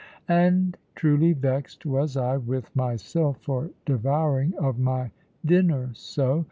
And 0.27 0.77
truly 0.95 1.31
vexed 1.31 1.85
was 1.85 2.17
I 2.17 2.37
with 2.37 2.75
myself 2.75 3.37
for 3.43 3.69
devouring 3.85 4.55
of 4.57 4.79
my 4.79 5.11
dinner 5.45 5.91
so. 5.93 6.39